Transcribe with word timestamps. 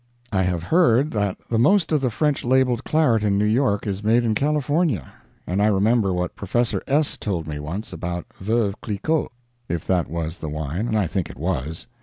I 0.31 0.41
have 0.41 0.63
heard 0.63 1.11
that 1.11 1.37
the 1.51 1.59
most 1.59 1.91
of 1.91 2.01
the 2.01 2.09
French 2.09 2.43
labeled 2.43 2.83
claret 2.83 3.23
in 3.23 3.37
New 3.37 3.45
York 3.45 3.85
is 3.85 4.03
made 4.03 4.23
in 4.23 4.33
California. 4.33 5.13
And 5.45 5.61
I 5.61 5.67
remember 5.67 6.11
what 6.11 6.35
Professor 6.35 6.81
S. 6.87 7.17
told 7.17 7.45
me 7.45 7.59
once 7.59 7.93
about 7.93 8.25
Veuve 8.39 8.81
Cliquot 8.81 9.29
if 9.69 9.85
that 9.85 10.09
was 10.09 10.39
the 10.39 10.49
wine, 10.49 10.87
and 10.87 10.97
I 10.97 11.05
think 11.05 11.29
it 11.29 11.37
was. 11.37 11.85